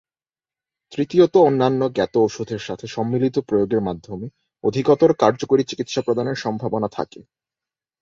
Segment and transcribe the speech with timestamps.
[0.93, 4.27] তৃতীয়ত অন্যান্য জ্ঞাত ঔষধের সাথে সম্মিলিত প্রয়োগের মাধ্যমে
[4.63, 7.19] অধিকতর কার্যকরী চিকিৎসা প্রদানের সম্ভাবনা থাকে।